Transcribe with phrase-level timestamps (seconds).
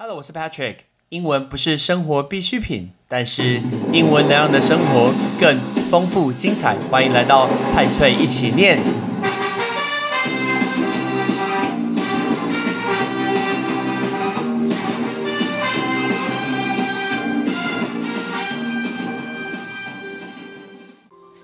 [0.00, 0.76] Hello，我是 Patrick。
[1.08, 3.60] 英文不是生活必需品，但是
[3.92, 5.58] 英文能让你的生活更
[5.90, 6.76] 丰富精彩。
[6.88, 8.78] 欢迎来到派翠一起念。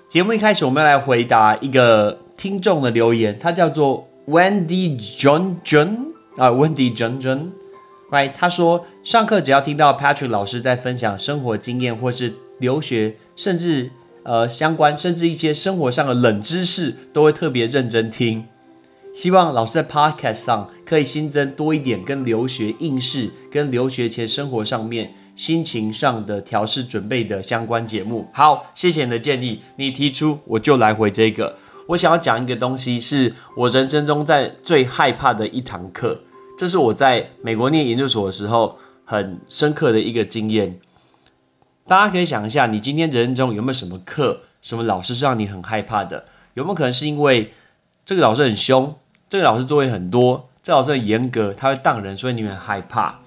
[0.07, 7.49] 节目一开始，我们要来回答一个听众的留言，他叫做 Wendy John John 啊，Wendy John John。
[8.27, 13.91] 他说上课只要听到 Patrick 老师在分享生活经验，或是留学，甚至
[14.23, 18.45] 呃相关，甚至一些生活上的冷知识，都会特别认真听。
[19.13, 28.27] 希望老师在 Podcast 上可以新增多一点跟留学应试、跟留学前生活上面心情上的调试准备的相关节目。
[28.33, 31.57] 好，谢谢你的建议，你提出我就来回这个。
[31.87, 36.19] 我想要讲一个东西，是我人生中在最害怕的一堂课。
[36.57, 40.79] 这是我在美国念研究所的时候很深刻的一个经验。
[41.85, 46.25] 大家可以想一下，你今天人生中有没有什么课、什么老师是让你很害怕的？
[46.53, 47.53] 有没有可能是因为
[48.05, 48.95] 这个老师很凶，
[49.29, 53.19] 这个老师作业很多，这老师很严格，他会当人，所以你很害怕？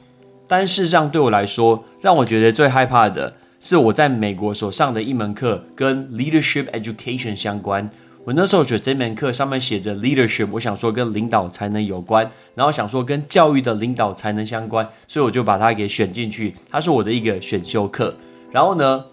[0.48, 7.90] 但事实上，对我来说，让我觉得最害怕的是我在美国所上的一门课，跟 leadership education 相关。
[8.28, 18.14] 我那时候选这门课，上面写着 leadership，我想说跟领导才能有关，然后想说跟教育的领导才能相关，所以我就把它给选进去，它是我的一个选修课。
[18.52, 19.06] 然后呢，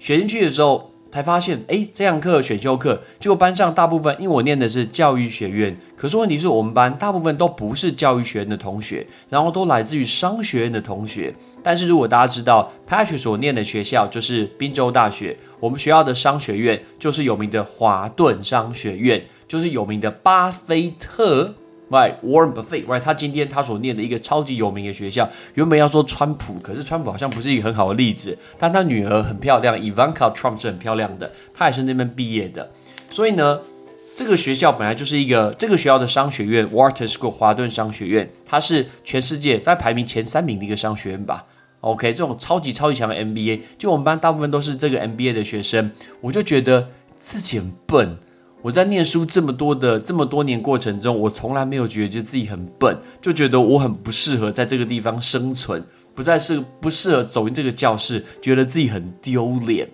[0.00, 0.90] 选进去的时候。
[1.16, 11.32] 才发现，哎，这堂课选修课，结果班上大部分，因为我念的是教育学院，可是问题是我们班大部分都不是教育学院的同学，然后都来自于商学院的同学。
[11.62, 21.54] 但是如果大家知道，Patrick 所念的学校就是宾州大学，我们学校的商学院就是有名的华顿商学院，就是有名的巴菲特。
[21.88, 22.84] Right, Warren Buffett.
[22.86, 28.36] Right, 他今天他所念的一个超级有名的学校，原本要说川普，可是川普好像不是一个很好的例子。
[28.58, 32.70] 但他女儿很漂亮，Ivanka Trump 是很漂亮的，她也是那边毕业的。
[33.08, 33.60] 所以呢，
[34.16, 41.46] 这个学校本来就是一个这个学校的商学院，Wharton School 华顿商学院，它是全世界在排名前三名的一个商学院吧。
[41.82, 46.88] OK，这种超级超级强的 MBA，就我们班大部分都是这个 MBA 的学生，我就觉得
[47.20, 48.18] 自己很笨。
[48.66, 55.80] 我在念书这么多的这么多年过程中，我从来没有觉得自己很笨，就觉得我很不适合在这个地方生存，
[56.16, 59.88] 不再是不适合走进这个教室，觉得自己很丢脸。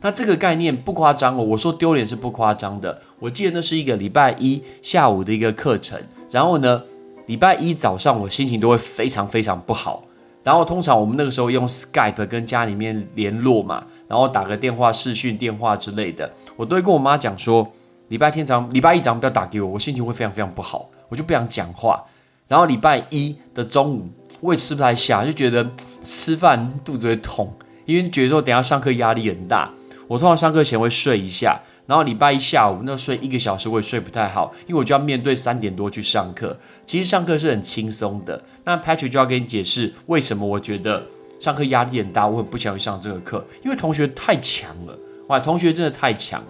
[0.00, 3.00] 那这个概念不夸张哦，我说丢脸是不夸张的。
[3.20, 5.96] 我记得那是一个礼拜一下午的一个课程，
[6.28, 6.82] 然后呢，
[7.28, 10.02] 礼拜一早上我心情都会非常非常不好。
[10.42, 17.72] 然后通常我们那个时候用 Skype 跟家里面联络嘛，然后打个电话、视讯电话之类的，我都会跟我妈讲说。
[18.08, 22.04] 礼拜天早上礼拜一早上不要打给我，我心情会非常非常不好，我就不想讲话。
[22.46, 24.08] 然后礼拜一的中午
[24.40, 25.68] 我也吃不太下，就觉得
[26.00, 27.52] 吃饭肚子会痛，
[27.84, 29.72] 因为觉得说等下上课压力很大。
[30.06, 36.56] 我通常上课前会睡一下，然后礼拜一下午那睡一个小时我也睡不太好，因为我就要面对三点多去上课。
[36.84, 41.04] 其实上课是很轻松的，那 Patrick 就要跟你解释为什么我觉得
[41.40, 44.96] 上课压力很大，我很不想去上这个课，因为同学太强了，
[45.26, 46.40] 哇，同学真的太强。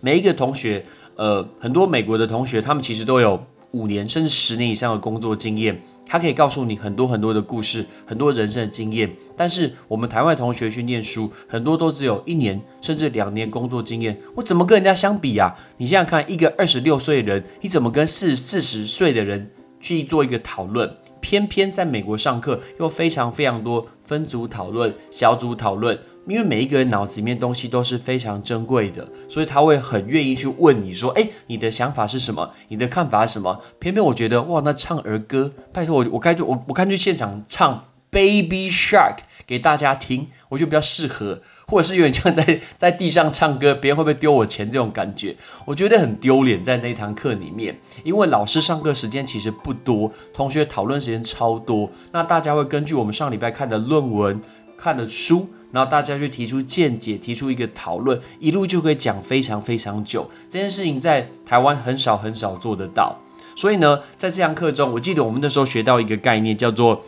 [0.00, 0.84] 每一个同学，
[1.16, 9.14] 呃，很多美国的同学，他们其实都有五年甚至十年以上的工作经验，他可以告诉你很多很多的故事，很多人生的经验。
[9.36, 15.54] 但是我们台湾同学去念书，很多都只有一年甚至两年工作经验，我怎么跟人家相比啊？
[15.78, 20.96] 你想想看，一个二十六岁的人，你怎么跟四四十岁的人去做一个讨论？
[21.20, 25.98] 偏偏在美国上课又非常非常多分组讨论、小组讨论。
[26.26, 32.52] 因为每一个人脑子里面东西都是非常珍贵的，所以他会很愿意去问你说：“哎，你的想法是什么？
[32.68, 37.74] 你的看法是什么？”偏偏我觉得，哇，那唱儿歌，拜托我，我该去我我看去现场唱
[38.10, 39.16] 《Baby Shark》
[39.46, 45.36] 给大家听，我觉得比较适合，或者是有点像在 在地上唱歌，别人会不会丢我钱这种感觉？
[45.64, 54.40] 我觉得很丢脸，在那堂课里面，因为老师上课时间其实不多，同学讨论时间超多，那大家会根据我们上礼拜看的论文、
[54.76, 55.48] 看的书。
[55.72, 60.30] 然后大家去提出见解，提出一个讨论，一路就可以讲非常非常久。
[60.48, 63.20] 这件事情在台湾很少很少做得到。
[63.54, 67.02] 所以呢，在这堂课中，我记得我们那时候学到一个概念，叫做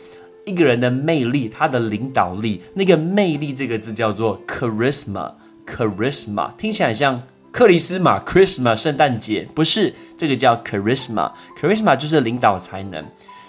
[0.45, 2.61] 一个人的魅力，他的领导力。
[2.75, 7.23] 那个魅力这个字叫做 charisma，charisma 听起来像
[7.59, 13.03] 克里斯玛 Christmas 圣诞节，不是这个叫 charisma，charisma 就是领导才能。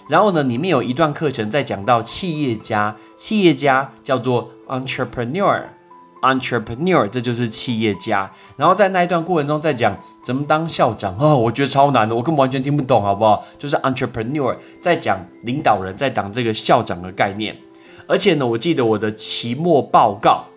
[0.09, 8.29] 然后呢，里面有一段课程在讲到企业家，企业家叫做 entrepreneur，entrepreneur，这就是企业家。
[8.57, 13.41] 然后在那一段过程中，在讲怎么当校长哦，我觉得超难的，我根本完全听不懂，好不好？
[13.57, 17.55] 就是 entrepreneur 在讲领导人，在当这个校长的概念。
[18.07, 20.47] 而且呢，我记得我的期末报告。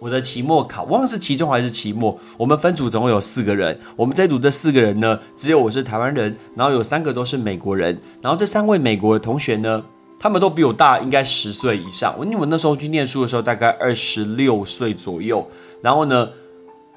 [0.00, 2.18] 我的期末考，忘了是期中还是期末。
[2.38, 8.00] 我们分组总共有四个人，我们这组这四个人呢，只有我是台湾人，然后有三个都是美国人。
[8.22, 9.84] 然后这三位美国的同学呢，
[10.18, 12.14] 他们都比我大，应该十岁以上。
[12.18, 15.46] 我因为我那时候去念书的时候，大概二十六岁左右。
[15.82, 16.30] 然后呢，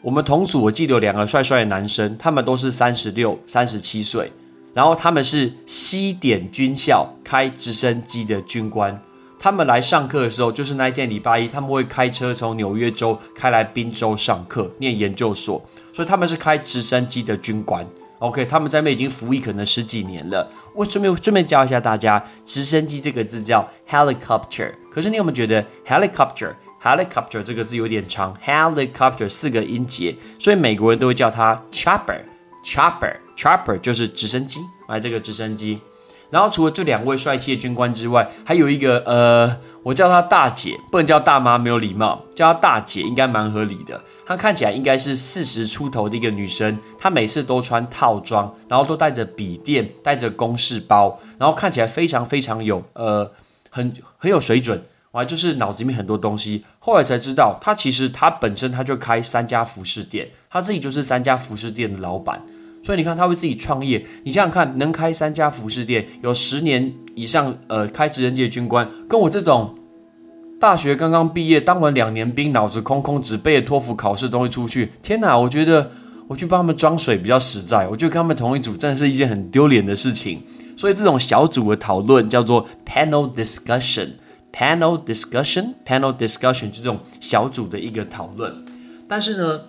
[0.02, 4.32] 我们同组我记得有两个帅帅的男生，他们都是三十六、三十七岁。
[4.74, 9.02] 然后他们是西点军校开直升机的军官。
[9.44, 15.62] 他们来上课的时候，就是那一天礼拜一，他们会开车从纽约州开来宾州上课，念研究所，
[15.92, 17.86] 所以他们是开直升机的军官。
[18.20, 20.50] OK，他们在那边已经服役可能十几年了。
[20.74, 32.22] 我顺便顺便教一下大家，直升机这个字叫 helicopter，可是你有没有觉得 helicopter helicopter 这个字有点长？helicopter 四个音节，所以美国人都会叫它 chopper
[32.64, 35.82] chopper chopper 就是直升机，来这个直升机。
[36.34, 44.02] 然后除了这两位帅气的军官之外，还有一个呃，我叫她大姐，不能叫大妈，没有礼貌，叫她大姐应该蛮合理的。
[44.26, 53.32] 她看起来应该是四十出头的一个女生，她每次都穿套装，然后都带着笔电，带着公事包，然后看起来非常非常有呃
[53.70, 56.66] 很很有水准，哇，就是脑子里面很多东西。
[56.80, 62.42] 后来才知道，她其实她本身她就开三家服饰店，她自己就是三家服饰店的老板。
[62.84, 64.06] 所以你看，他会自己创业。
[64.26, 69.74] 你想想看，能开三家服饰店，有十年以上，呃，开直升机的军官，跟我这种
[70.60, 75.38] 大学刚刚毕业、当完两年兵、脑子空空、只背着托福考试东西出去，天哪！
[75.38, 75.92] 我觉得
[76.28, 77.88] 我去帮他们装水比较实在。
[77.88, 80.44] 我觉得跟他们同一组，真的是一件很丢脸的事情。
[80.76, 88.54] 所以这种小组的讨论叫做 panel discussion，panel discussion，panel discussion，这种小组的一个讨论。
[89.08, 89.62] 但是呢？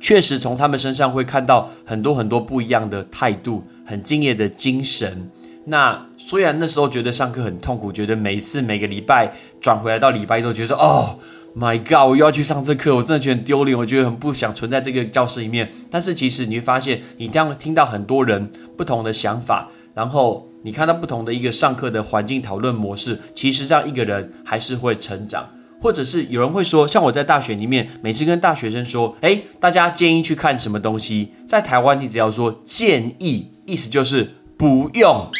[0.00, 5.30] 确实从他们身上会看到很多很多不一样的态度，很敬业的精神。
[5.64, 11.18] 那虽然那时候觉得上课很痛苦，觉得每一次每个礼拜转回来到礼拜一都觉得哦
[11.54, 15.70] ，My God，我又要去上这课，我真的觉得很丢脸，我觉得很不想存在这个教室里面。
[15.90, 25.50] 但是其实你会发现，你这样听到很多人不同的想法，然后你看到不同的一个上课的环境讨论模式，其实让一个人还是会成长。
[25.80, 35.30] 或者是有人会说，像我在大学里面，每次跟大学生说，哎，大家建议去看什么东西，在台湾你只要说建议，意思就是不用，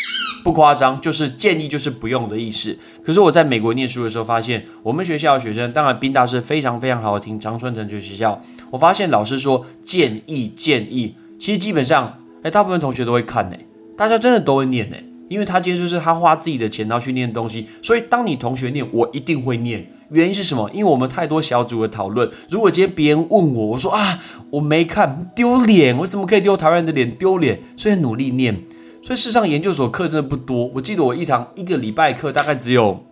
[0.44, 2.78] 不夸张，就是建议就是不用的意思。
[3.04, 8.40] 可是我在美国念书的时候，发现我们学校的学生，当然宾大是非常非常好，听长春藤学学校，
[8.70, 13.56] 我发现老师说建议建议，其实基本上，哎，大部分同学都会看呢，
[13.96, 14.96] 大家真的都会念呢。
[15.28, 19.86] 因为他今天就是他花自己的钱，然后去念东西，所以当你同学念，我一定会念。
[20.10, 20.70] 原因是什么？
[20.72, 22.30] 因为我们太多小组的讨论。
[22.48, 24.18] 如果今天别人问我，我说啊，
[24.50, 27.10] 我没看，丢脸，我怎么可以丢台湾人的脸？
[27.10, 28.64] 丢脸，所以努力念。
[29.02, 30.70] 所以事实上，研究所课真的不多。
[30.74, 33.04] 我记得我一堂一个礼拜课大概只有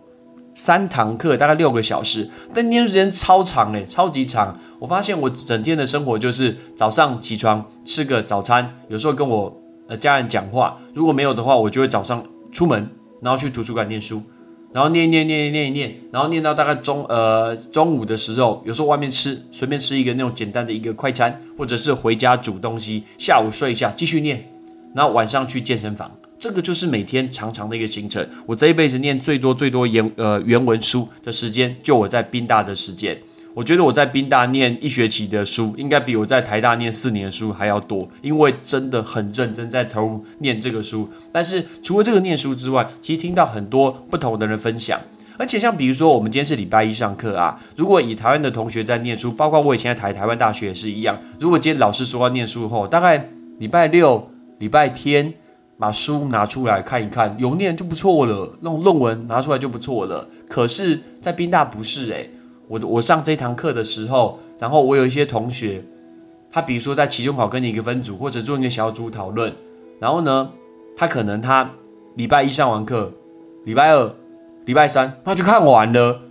[0.55, 4.59] 三堂课，大概六个小时，但念书时间超长嘞，超级长。
[4.79, 9.61] 我发现我整天的生活就是早上起床吃个早餐，有时候跟我。
[9.87, 12.89] 呃，家人讲话，如果没有的话，我就会早上出门，
[13.21, 14.21] 然后去图书馆念书，
[14.73, 24.49] 然后念念念念一念，然后念到大概中呃中午的时候，有时候外面吃，随便吃一个那种简单的一个快餐，或者是回家煮东西，下午睡一下，继续念，
[24.93, 28.27] 然后晚上去健身房，这个就是每天长长的一个行程。
[28.45, 33.17] 我这一辈子念最多最多原呃原文书的时间，就我在宾大的时间。
[33.57, 41.09] 我觉得我在宾大念一学期的书，应该比我在台大念四年的书还要多，因为真的很认真在投入念这个书。
[41.31, 45.01] 但是除了这个念书之外，其实听到很多不同的人分享，
[45.39, 55.33] 而且像比如说我们今天是礼拜一上课啊，如果以台湾的同学在念书，包括我以前在台台湾大学也是一样，如果今天老师说要念书后，大概礼拜六、礼拜天
[55.79, 60.29] 把书拿出来看一看，有念就不错了，那种论文拿出来就不错了。
[60.47, 62.29] 可是，在宾大不是诶。
[62.67, 65.83] 我我上这堂课的时候，然后我有一些同学，
[66.49, 69.53] 他比如说在期中考跟你一个分组，或者做一个小组讨论，
[69.99, 70.51] 然后呢，
[70.95, 71.71] 他可能他
[72.15, 73.11] 礼拜一上完课，
[73.63, 74.15] 礼拜二、
[74.65, 76.21] 礼拜三他就看完了，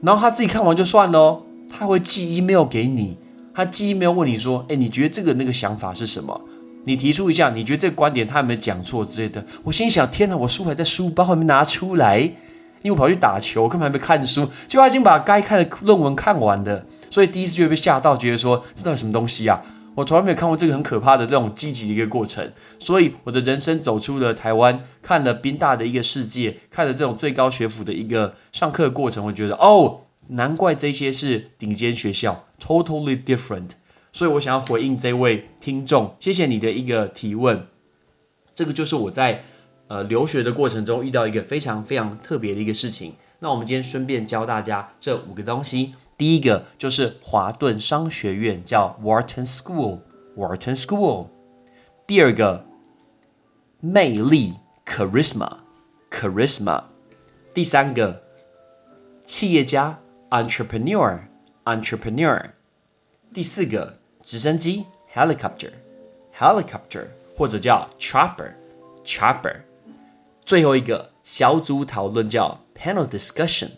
[0.00, 3.18] 然后他自己看完就算了，他会寄 email 给你，
[3.54, 6.40] 他寄 email 问你说，哎，你觉得这个那个想法是什么？
[6.84, 9.44] 你提出一下，你觉得这个观点他有没有讲错之类的？
[9.64, 12.30] 我心想，天哪，我书还在书包还没拿出来。
[12.86, 19.60] 因为我跑去打球，根本还没看书，就他已经把该看的论文看完了，所以第一次就会被吓到，觉得说这到底什么东西啊？
[19.96, 33.70] 我从来没有看过这个很可怕的这种积极的一个过程，所以我的人生走出了台湾，看了宾大的一个世界，看了这种最高学府的一个上课过程，我觉得哦，难怪这些是顶尖学校，totally different。
[34.12, 37.66] 所以我想要回应这位听众，谢谢你的一个提问。
[38.54, 39.44] 这个就是我在
[39.88, 43.14] 呃留学的过程中遇到一个非常非常特别的一个事情。
[43.38, 45.94] 那我们今天顺便教大家这五个东西。
[46.16, 51.26] 第一个就是华顿商学院，叫 Wharton School，Wharton School。
[52.06, 52.64] 第二个，
[53.80, 54.54] 魅力
[54.86, 56.84] Charisma，Charisma。
[57.52, 58.22] 第三个，
[59.24, 59.98] 企业家
[60.30, 62.52] Entrepreneur，Entrepreneur。
[63.34, 69.56] 第四个，直升机 Helicopter，Helicopter，或者叫 Chopper，Chopper。
[70.46, 73.70] 最后一个小组讨论叫 Panel Discussion。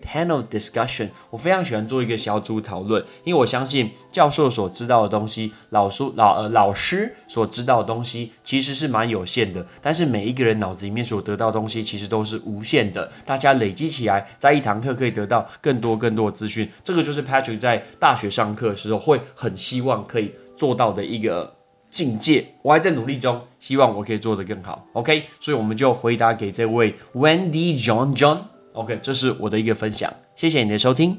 [0.00, 21.52] Panel discussion，我非常喜欢做一个小组讨论，因为我相信教授所知道的东西，老师老呃老师所知道的东西其实是蛮有限的，但是每一个人脑子里面所得到的东西其实都是无限的，大家累积起来，在一堂课可以得到更多更多的资讯，这个就是 Patrick 在大学上课的时候会很希望可以做到的一个
[21.90, 24.84] 境界，我还在努力中，希望我可以做得更好。
[24.92, 28.38] OK，所以我们就回答给这位 Wendy John John。
[28.74, 31.18] OK，这是我的一个分享，谢谢你的收听，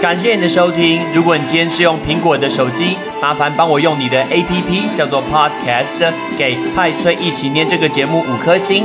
[0.00, 1.00] 感谢你的收听。
[1.12, 8.84] 如果你今天是用苹果的手机，麻烦帮我用你的 APP 叫做 Podcast，给派崔一起念这个节目五颗星，